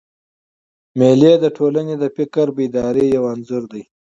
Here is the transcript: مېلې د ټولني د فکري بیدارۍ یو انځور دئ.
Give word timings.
مېلې 0.97 1.33
د 1.43 1.45
ټولني 1.57 1.95
د 1.99 2.03
فکري 2.15 2.51
بیدارۍ 2.57 3.05
یو 3.15 3.23
انځور 3.33 3.63
دئ. 3.71 3.83